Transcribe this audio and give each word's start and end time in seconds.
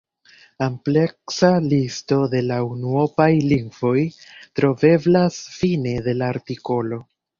Ampleksa 0.67 1.49
listo 1.73 2.17
de 2.31 2.41
la 2.47 2.57
unuopaj 2.69 3.29
lingvoj 3.51 3.95
troveblas 4.61 5.39
fine 5.59 5.95
de 6.09 6.17
la 6.23 6.33
artikolo. 6.37 7.01